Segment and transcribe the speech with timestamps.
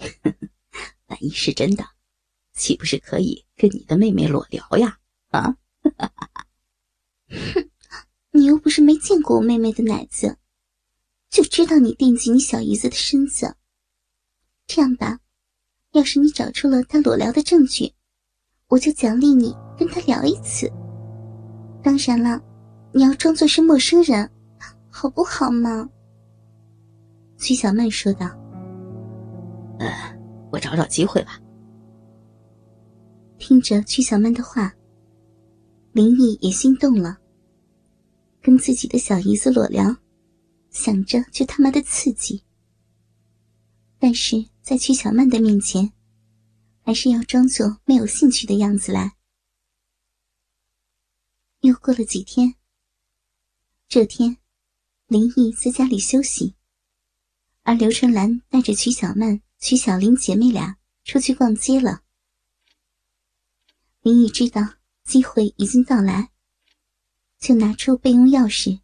[1.08, 1.84] 万一是真的，
[2.54, 4.98] 岂不是可以跟你的妹妹裸聊呀？
[5.30, 5.56] 啊！
[8.32, 10.38] 你又不是没见过我妹妹的奶子，
[11.28, 13.56] 就知道你惦记你小姨子的身子。
[14.66, 15.20] 这样吧，
[15.92, 17.92] 要是你找出了她裸聊的证据，
[18.68, 20.70] 我就奖励你跟她聊一次。
[21.82, 22.40] 当然了，
[22.92, 24.30] 你要装作是陌生人，
[24.90, 25.88] 好不好嘛？
[27.38, 28.39] 曲小曼说道。
[29.80, 29.88] 呃，
[30.52, 31.40] 我找找机会吧。
[33.38, 34.74] 听着曲小曼的话，
[35.92, 37.18] 林毅也心动了。
[38.42, 39.96] 跟自己的小姨子裸聊，
[40.68, 42.44] 想着就他妈的刺激。
[43.98, 45.90] 但是在曲小曼的面前，
[46.82, 49.12] 还是要装作没有兴趣的样子来。
[51.60, 52.54] 又过了几天，
[53.88, 54.36] 这天，
[55.06, 56.54] 林毅在家里休息，
[57.62, 62.00] 而刘春兰带着曲小曼、曲小玲姐妹俩出去逛街了。
[64.00, 64.62] 林毅知道
[65.04, 66.30] 机会已经到来，
[67.38, 68.80] 就拿出备用钥匙，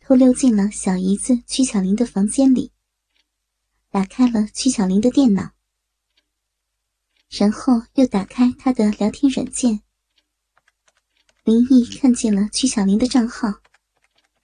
[0.00, 2.72] 偷溜进了小姨子曲小玲的房间里，
[3.90, 5.52] 打开了曲小玲的电脑，
[7.28, 9.82] 然后又打开她的聊天软件。
[11.44, 13.60] 林毅看见了曲小玲的账号，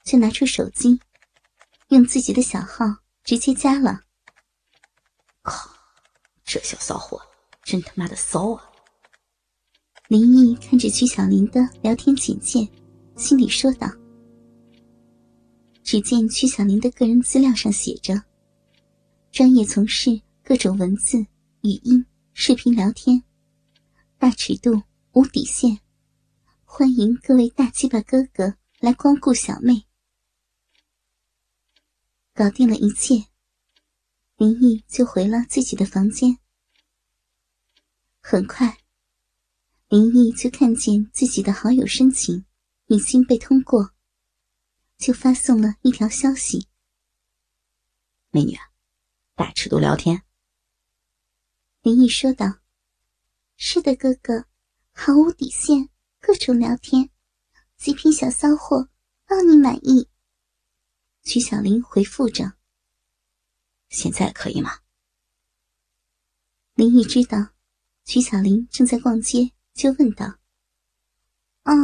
[0.04, 1.00] 就拿出手机，
[1.88, 2.84] 用自己的小号
[3.24, 4.03] 直接加了。
[5.44, 5.70] 靠，
[6.42, 7.20] 这小骚货
[7.62, 8.64] 真他妈的骚啊！
[10.08, 12.66] 林毅看着曲小林的聊天简介，
[13.14, 13.86] 心里说道。
[15.82, 18.14] 只见曲小林的个人资料上写着
[19.30, 21.18] ：“专业从事各种文字、
[21.60, 23.22] 语音、视频聊天，
[24.16, 25.78] 大尺度，无底线。”
[26.64, 29.84] 欢迎各位大鸡巴哥哥来光顾小妹。
[32.32, 33.26] 搞定了一切，
[34.44, 36.38] 林毅就回了自己的房间。
[38.20, 38.76] 很快，
[39.88, 42.44] 林毅就看见自己的好友申请
[42.88, 43.94] 已经被通过，
[44.98, 46.68] 就发送了一条消息
[48.28, 48.54] ：“美女，
[49.34, 50.22] 大尺度聊天。”
[51.80, 52.58] 林毅说道
[53.56, 54.44] ：“是的，哥哥，
[54.92, 55.88] 毫无底线。”
[56.20, 57.08] 各种聊天，
[57.78, 58.90] 极品小骚货，
[59.24, 60.10] 让你满意。
[61.22, 62.58] 曲小林回复着
[63.94, 64.80] ：“现在可以吗？”
[66.74, 67.50] 林毅知道
[68.04, 70.38] 曲小玲正在逛街，就问道
[71.62, 71.74] ：“啊，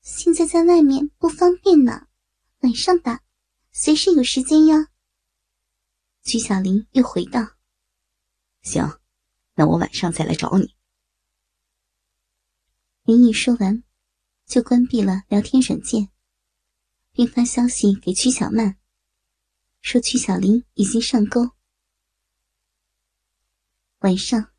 [0.00, 2.06] 现在在外面不方便呢，
[2.60, 3.22] 晚上吧，
[3.72, 4.88] 随时有时间呀。”
[6.22, 7.56] 曲小玲又回道
[8.62, 9.00] ：“行，
[9.54, 10.76] 那我晚上再来找你。”
[13.02, 13.82] 林毅说完。
[14.46, 16.08] 就关闭了聊天软件，
[17.10, 18.78] 并发消息给曲小曼，
[19.80, 21.55] 说曲小玲已经上钩。
[24.06, 24.52] 晚上，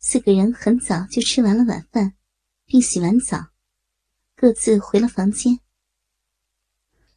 [0.00, 2.16] 四个人很早就吃完了晚饭，
[2.64, 3.52] 并洗完澡，
[4.34, 5.60] 各自回了房间。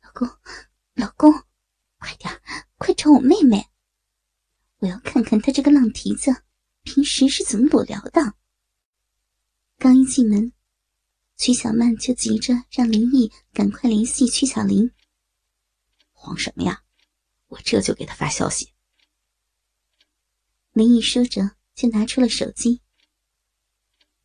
[0.04, 0.30] 老公，
[0.94, 1.34] 老公，
[1.98, 2.40] 快点，
[2.78, 3.68] 快找我妹妹！
[4.78, 6.44] 我要看看她这个浪蹄子
[6.84, 8.36] 平时是怎么裸聊的。
[9.80, 10.54] 刚一进门。
[11.36, 14.92] 曲小曼就急着让林毅赶快联系曲小玲。
[16.12, 16.84] 慌什么呀？
[17.48, 18.72] 我这就给他发消息。
[20.80, 22.82] 林毅说着，就拿出了手机。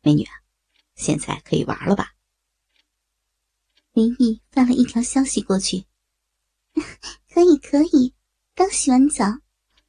[0.01, 0.25] 美女，
[0.95, 2.13] 现在可以玩了吧？
[3.91, 5.85] 林毅发了一条消息过去。
[7.29, 8.15] 可以，可以，
[8.53, 9.25] 刚洗完澡，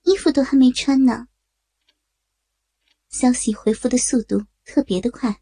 [0.03, 1.29] 衣服都还没穿呢。
[3.11, 5.41] 消息回复的速度特别的快。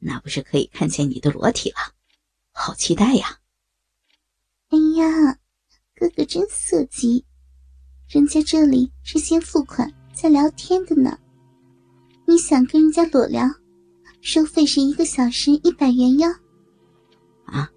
[0.00, 1.94] 那不是可以看见你的裸体了？
[2.52, 3.40] 好期待呀！
[4.68, 5.40] 哎呀，
[5.94, 7.24] 哥哥真色急，
[8.08, 11.18] 人家这里是先付款再聊天的呢。
[12.24, 13.46] 你想跟人家裸聊，
[14.22, 16.26] 收费是一个小时一百元哟。
[17.44, 17.70] 啊，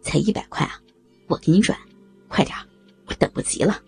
[0.00, 0.80] 才一百块啊！
[1.26, 1.78] 我给你转，
[2.28, 2.56] 快点，
[3.04, 3.78] 我等不及了。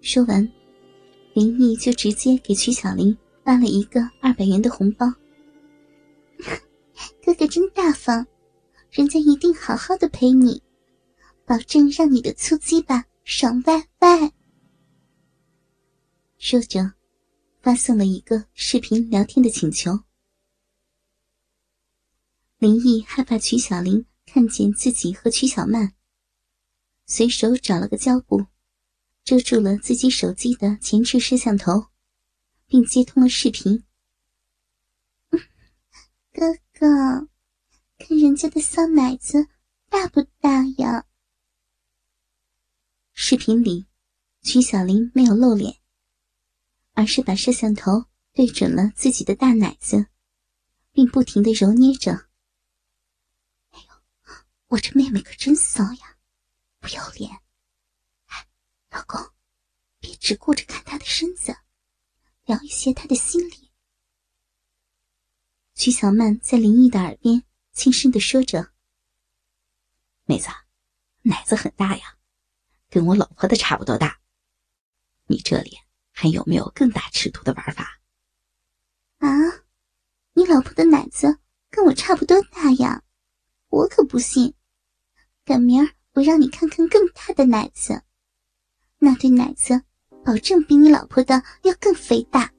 [0.00, 0.50] 说完，
[1.34, 3.14] 林毅就直接给曲小玲
[3.44, 5.06] 发了一个二百元的红包。
[7.22, 8.26] 哥哥真大方，
[8.90, 10.62] 人家一定好好的陪你，
[11.44, 14.32] 保证让你的粗鸡巴爽歪歪。
[16.38, 16.94] 说着，
[17.60, 20.00] 发送了一个视频聊天的请求。
[22.56, 25.92] 林毅害怕曲小玲看见自己和曲小曼，
[27.04, 28.46] 随手找了个胶布，
[29.24, 31.88] 遮住了自己手机的前置摄像头，
[32.66, 33.84] 并接通了视频。
[36.32, 37.28] 哥哥，
[37.98, 39.48] 看人家的骚奶子
[39.90, 41.04] 大不大呀？
[43.30, 43.86] 视频里，
[44.40, 45.82] 曲小玲没有露脸，
[46.94, 50.06] 而是把摄像头对准了自己的大奶子，
[50.92, 52.30] 并不停的揉捏着。
[53.68, 54.34] 哎呦，
[54.68, 56.16] 我这妹妹可真骚呀，
[56.80, 57.30] 不要脸！
[58.28, 58.48] 哎，
[58.92, 59.20] 老公，
[59.98, 61.54] 别只顾着看她的身子，
[62.46, 63.70] 聊一些她的心理。
[65.74, 68.72] 曲小曼在林毅的耳边轻声的说着
[70.24, 70.48] ：“妹子，
[71.20, 72.16] 奶子很大呀，
[72.90, 74.18] 跟我老婆的差不多大。
[75.26, 75.72] 你这里
[76.10, 78.00] 还有没有更大尺度的玩法？”
[79.18, 79.28] 啊，
[80.34, 81.38] 你老婆的奶子
[81.70, 83.02] 跟我差不多大呀，
[83.68, 84.54] 我可不信。
[85.44, 88.02] 赶明儿我让你看看更大的奶子，
[88.98, 89.82] 那对奶子
[90.24, 92.52] 保证比你老婆的要更肥大。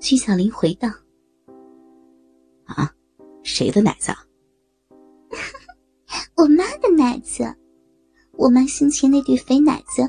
[0.00, 0.88] 曲小林回道。
[2.64, 2.94] 啊，
[3.42, 4.12] 谁的奶子？
[6.36, 7.56] 我妈的奶子。
[8.40, 10.02] 我妈胸前那对肥奶子，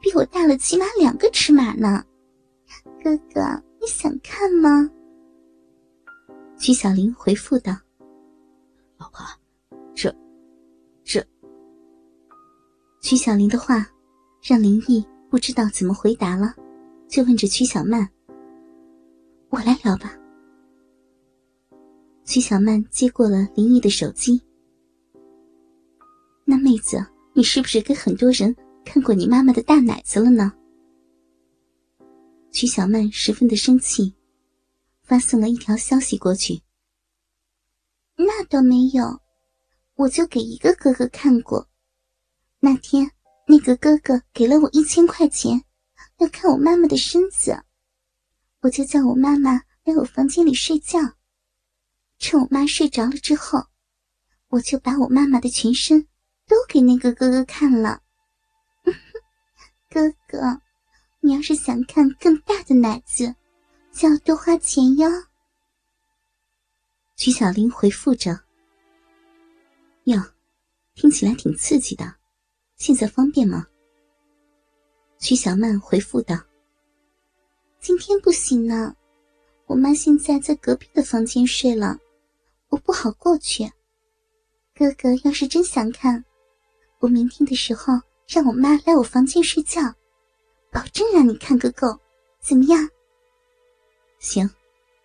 [0.00, 2.04] 比我大了起码两个尺码呢。
[3.00, 3.40] 哥哥，
[3.80, 4.90] 你想看吗？
[6.58, 7.72] 曲小玲回复道
[8.98, 9.24] ：“老婆，
[9.94, 10.12] 这，
[11.04, 11.24] 这。”
[13.00, 13.86] 曲小玲的话，
[14.42, 16.52] 让林毅不知道怎么回答了，
[17.06, 18.08] 就问着曲小曼
[19.50, 20.18] ：“我来聊吧。”
[22.26, 24.42] 曲小曼接过了林毅的手机。
[26.44, 27.06] 那妹子，
[27.38, 28.52] 你是不是跟很多人
[28.84, 30.52] 看过你妈妈的大奶子了呢？
[32.50, 34.12] 曲小曼十分的生气，
[35.04, 36.60] 发送了一条消息过去。
[38.16, 39.20] 那倒没有，
[39.94, 41.68] 我就给一个哥哥看过。
[42.58, 43.08] 那天
[43.46, 45.62] 那个哥哥给了我一千块钱，
[46.18, 47.56] 要看我妈妈的身子，
[48.62, 49.52] 我就叫我妈妈
[49.84, 50.98] 来我房间里睡觉。
[52.18, 53.64] 趁我妈睡着了之后，
[54.48, 56.04] 我就把我妈妈的全身
[56.48, 58.02] 都给那个哥哥看了。
[59.88, 60.60] 哥哥，
[61.20, 63.34] 你要是想看更大的奶子，
[63.92, 65.08] 就要多花钱哟。
[67.16, 68.40] 曲小玲回复着
[70.04, 70.20] ：“哟，
[70.94, 72.16] 听起来挺刺激的，
[72.76, 73.66] 现在方便吗？”
[75.18, 76.36] 曲小曼回复道
[77.80, 78.94] ：“今天不行呢，
[79.66, 81.98] 我妈现在在隔壁的房间睡了。”
[82.70, 83.64] 我不好过去，
[84.74, 86.22] 哥哥要是真想看，
[87.00, 87.92] 我明天的时候
[88.26, 89.80] 让我妈来我房间睡觉，
[90.70, 91.98] 保证让你看个够，
[92.40, 92.88] 怎么样？
[94.18, 94.48] 行，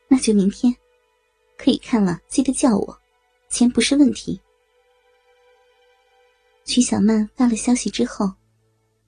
[0.08, 0.76] 那就明天，
[1.58, 3.00] 可以看了，记得叫我，
[3.50, 4.40] 钱不是问题。
[6.66, 8.32] 曲小曼发了消息之后，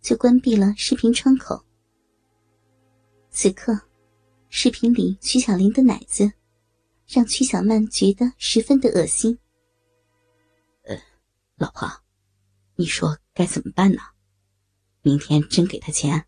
[0.01, 1.59] 就关闭了视频窗口。
[3.29, 3.79] 此刻，
[4.49, 6.31] 视频里曲小玲的奶子。
[7.07, 9.37] 让曲小曼觉得十分的恶心。
[10.85, 10.99] 呃，
[11.55, 11.87] 老婆，
[12.77, 14.01] 你说该怎么办呢？
[15.01, 16.25] 明天真给他钱，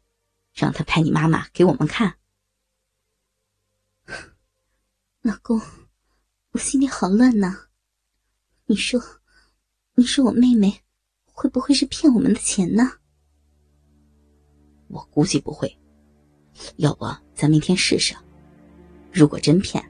[0.54, 2.18] 让他拍你妈妈给我们看。
[5.22, 5.60] 老公，
[6.52, 7.68] 我心里好乱呐。
[8.66, 9.02] 你说，
[9.96, 10.84] 你说我妹妹
[11.26, 13.00] 会不会是骗我们的钱呢？
[14.88, 15.78] 我估计不会。
[16.78, 18.16] 要不咱明天试试？
[19.12, 19.84] 如果真骗。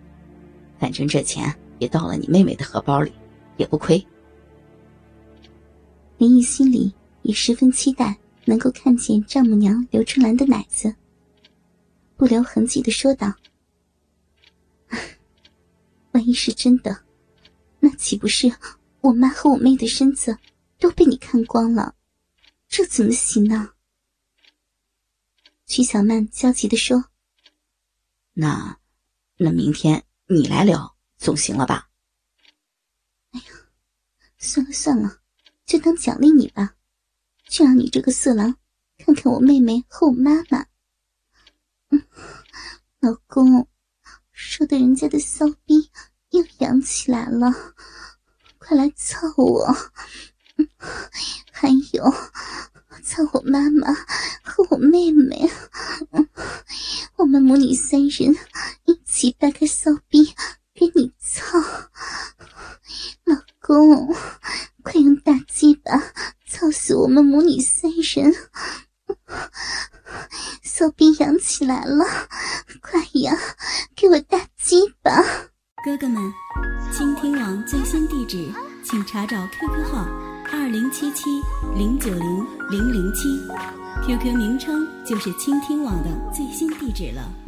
[0.79, 3.11] 反正这钱也到了你妹妹的荷包里，
[3.57, 4.05] 也不亏。
[6.17, 10.95] 林毅心里也十分期待能够看见丈母娘刘春兰的奶子，
[12.15, 13.33] 不留痕迹的说道
[16.13, 17.03] ：“万一是真的，
[17.79, 18.51] 那岂不是
[19.01, 20.37] 我妈和我妹的身子
[20.79, 21.95] 都被你看光了？
[22.67, 23.73] 这怎么行呢？”
[25.67, 27.05] 曲小曼焦急的说
[28.33, 28.79] ：“那，
[29.37, 31.89] 那明天。”你来聊总行了吧？
[33.31, 33.45] 哎呀，
[34.37, 35.21] 算了算了，
[35.67, 36.73] 就当奖励你吧，
[37.47, 38.55] 就让你这个色狼
[38.97, 40.65] 看看我妹妹和我妈妈。
[41.89, 42.01] 嗯，
[43.01, 43.67] 老公，
[44.31, 45.91] 说的人家的骚逼
[46.31, 47.53] 又痒起来了，
[48.57, 49.75] 快来操我！
[50.55, 50.67] 嗯
[51.51, 52.09] 还有，
[53.03, 53.93] 操我妈妈
[54.41, 55.51] 和我妹妹，
[57.17, 58.35] 我们母女三人
[58.85, 58.97] 一。
[59.07, 60.35] 起掰开骚逼
[60.75, 61.57] 给你操，
[63.23, 64.13] 老公，
[67.07, 68.35] 我们母女三人！
[70.61, 72.03] 骚逼痒起来了，
[72.81, 73.33] 快呀，
[73.95, 75.13] 给我大鸡巴！
[75.85, 76.21] 哥哥们，
[76.91, 78.51] 倾听网最新地址，
[78.83, 80.05] 请查找 QQ 号
[80.51, 81.23] 二零七七
[81.77, 83.29] 零九零零零七
[84.05, 87.46] ，QQ 名称就是倾听网的最新地址了。